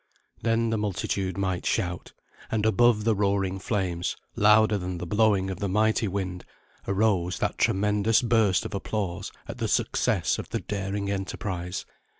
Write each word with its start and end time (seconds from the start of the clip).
Then 0.41 0.71
the 0.71 0.79
multitude 0.79 1.37
might 1.37 1.63
shout; 1.63 2.13
and 2.49 2.65
above 2.65 3.03
the 3.03 3.13
roaring 3.13 3.59
flames, 3.59 4.15
louder 4.35 4.79
than 4.79 4.97
the 4.97 5.05
blowing 5.05 5.51
of 5.51 5.59
the 5.59 5.69
mighty 5.69 6.07
wind, 6.07 6.43
arose 6.87 7.37
that 7.37 7.59
tremendous 7.59 8.23
burst 8.23 8.65
of 8.65 8.73
applause 8.73 9.31
at 9.47 9.59
the 9.59 9.67
success 9.67 10.39
of 10.39 10.49
the 10.49 10.61
daring 10.61 11.11
enterprise. 11.11 11.85